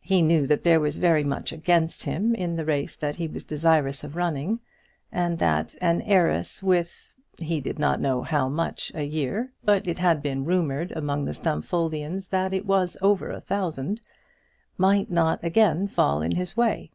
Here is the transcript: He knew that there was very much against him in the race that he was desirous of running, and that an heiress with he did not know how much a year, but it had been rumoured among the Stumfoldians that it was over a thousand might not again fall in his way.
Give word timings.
He 0.00 0.22
knew 0.22 0.46
that 0.46 0.64
there 0.64 0.80
was 0.80 0.96
very 0.96 1.22
much 1.22 1.52
against 1.52 2.04
him 2.04 2.34
in 2.34 2.56
the 2.56 2.64
race 2.64 2.96
that 2.96 3.16
he 3.16 3.28
was 3.28 3.44
desirous 3.44 4.02
of 4.02 4.16
running, 4.16 4.58
and 5.12 5.38
that 5.38 5.74
an 5.82 6.00
heiress 6.00 6.62
with 6.62 7.14
he 7.36 7.60
did 7.60 7.78
not 7.78 8.00
know 8.00 8.22
how 8.22 8.48
much 8.48 8.90
a 8.94 9.02
year, 9.04 9.52
but 9.62 9.86
it 9.86 9.98
had 9.98 10.22
been 10.22 10.46
rumoured 10.46 10.92
among 10.92 11.26
the 11.26 11.34
Stumfoldians 11.34 12.28
that 12.28 12.54
it 12.54 12.64
was 12.64 12.96
over 13.02 13.30
a 13.30 13.38
thousand 13.42 14.00
might 14.78 15.10
not 15.10 15.44
again 15.44 15.86
fall 15.88 16.22
in 16.22 16.36
his 16.36 16.56
way. 16.56 16.90